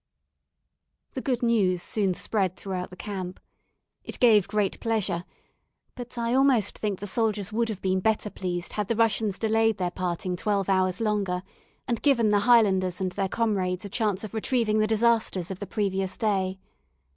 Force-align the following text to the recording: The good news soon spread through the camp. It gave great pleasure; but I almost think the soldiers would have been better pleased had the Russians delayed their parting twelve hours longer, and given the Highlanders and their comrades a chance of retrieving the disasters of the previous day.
The 1.13 1.21
good 1.21 1.43
news 1.43 1.83
soon 1.83 2.15
spread 2.15 2.55
through 2.55 2.87
the 2.89 2.95
camp. 2.95 3.39
It 4.03 4.19
gave 4.19 4.47
great 4.47 4.79
pleasure; 4.79 5.25
but 5.93 6.17
I 6.17 6.33
almost 6.33 6.75
think 6.75 6.97
the 6.99 7.05
soldiers 7.05 7.51
would 7.53 7.69
have 7.69 7.83
been 7.83 7.99
better 7.99 8.31
pleased 8.31 8.73
had 8.73 8.87
the 8.87 8.95
Russians 8.95 9.37
delayed 9.37 9.77
their 9.77 9.91
parting 9.91 10.35
twelve 10.35 10.69
hours 10.69 11.01
longer, 11.01 11.43
and 11.87 12.01
given 12.01 12.29
the 12.31 12.39
Highlanders 12.49 12.99
and 12.99 13.11
their 13.11 13.29
comrades 13.29 13.85
a 13.85 13.89
chance 13.89 14.23
of 14.23 14.33
retrieving 14.33 14.79
the 14.79 14.87
disasters 14.87 15.51
of 15.51 15.59
the 15.59 15.67
previous 15.67 16.17
day. 16.17 16.57